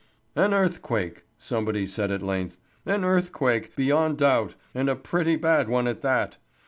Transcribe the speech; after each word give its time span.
"An 0.35 0.51
earthquake," 0.51 1.25
somebody 1.37 1.85
said 1.85 2.09
at 2.09 2.23
length. 2.23 2.57
"An 2.87 3.03
earthquake, 3.03 3.75
beyond 3.75 4.17
doubt, 4.17 4.55
and 4.73 4.89
a 4.89 4.95
pretty 4.95 5.35
bad 5.35 5.69
one 5.69 5.85
at 5.85 6.01
that. 6.01 6.37